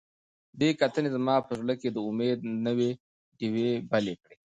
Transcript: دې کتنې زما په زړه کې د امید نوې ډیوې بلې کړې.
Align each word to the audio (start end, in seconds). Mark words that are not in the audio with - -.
دې 0.59 0.69
کتنې 0.81 1.09
زما 1.15 1.35
په 1.47 1.53
زړه 1.59 1.73
کې 1.81 1.89
د 1.91 1.97
امید 2.09 2.39
نوې 2.65 2.91
ډیوې 3.37 3.71
بلې 3.91 4.15
کړې. 4.21 4.35